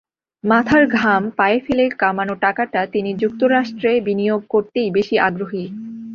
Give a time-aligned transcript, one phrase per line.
[0.43, 5.63] মাথার ঘাম পায়ে ফেলে কামানো টাকাটা তিনি যুক্তরাষ্ট্রে বিনিয়োগ করতেই বেশি আগ্রহী।